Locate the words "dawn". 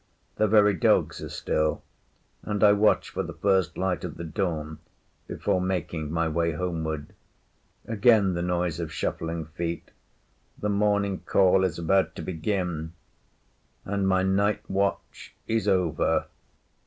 4.23-4.79